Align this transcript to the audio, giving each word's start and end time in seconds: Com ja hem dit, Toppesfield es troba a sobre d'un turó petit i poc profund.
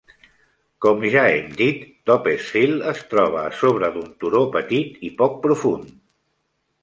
Com 0.83 1.03
ja 1.15 1.25
hem 1.33 1.51
dit, 1.59 1.83
Toppesfield 2.11 2.87
es 2.93 3.03
troba 3.13 3.43
a 3.49 3.53
sobre 3.59 3.89
d'un 3.97 4.09
turó 4.23 4.41
petit 4.57 4.97
i 5.11 5.11
poc 5.23 5.37
profund. 5.47 5.93